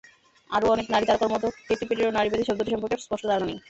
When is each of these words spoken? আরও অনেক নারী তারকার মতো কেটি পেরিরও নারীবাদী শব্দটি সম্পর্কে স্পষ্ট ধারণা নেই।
আরও 0.49 0.65
অনেক 0.67 0.87
নারী 0.89 1.05
তারকার 1.07 1.29
মতো 1.33 1.47
কেটি 1.67 1.85
পেরিরও 1.89 2.15
নারীবাদী 2.17 2.43
শব্দটি 2.45 2.71
সম্পর্কে 2.73 2.97
স্পষ্ট 2.99 3.23
ধারণা 3.29 3.47
নেই। 3.49 3.57